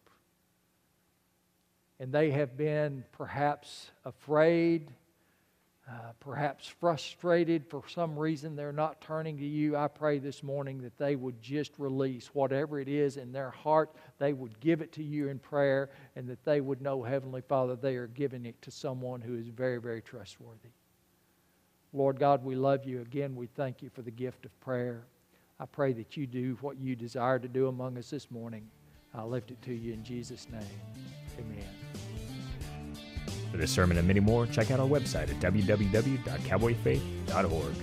[2.01, 4.91] And they have been perhaps afraid,
[5.89, 9.77] uh, perhaps frustrated for some reason they're not turning to you.
[9.77, 13.91] I pray this morning that they would just release whatever it is in their heart.
[14.19, 17.75] They would give it to you in prayer and that they would know, Heavenly Father,
[17.75, 20.71] they are giving it to someone who is very, very trustworthy.
[21.93, 23.01] Lord God, we love you.
[23.01, 25.05] Again, we thank you for the gift of prayer.
[25.59, 28.67] I pray that you do what you desire to do among us this morning.
[29.15, 30.63] I lift it to you in Jesus' name.
[31.39, 31.82] Amen.
[33.53, 37.75] For this sermon and many more, check out our website at www.cowboyfaith.org.